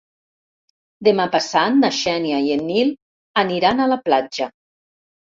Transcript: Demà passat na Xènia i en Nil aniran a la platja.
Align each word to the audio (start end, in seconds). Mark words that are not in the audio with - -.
Demà 1.07 1.25
passat 1.33 1.75
na 1.81 1.91
Xènia 1.97 2.39
i 2.45 2.49
en 2.55 2.63
Nil 2.69 2.89
aniran 3.41 3.83
a 3.83 3.87
la 3.93 3.99
platja. 4.07 4.49